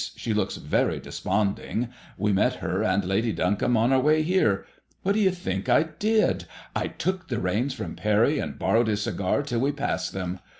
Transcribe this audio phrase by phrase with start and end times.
[0.15, 1.89] She looks very desponding.
[2.17, 4.65] We met her and Lady Duncombe on our way here.
[5.03, 6.45] What do you think I did?
[6.75, 10.39] I took the reins from Parry, and borrowed his cigar till we passed them.